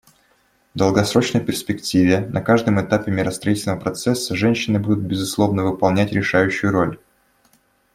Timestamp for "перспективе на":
1.41-2.41